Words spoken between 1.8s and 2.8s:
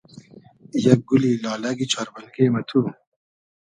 چار بئلگې مہ تو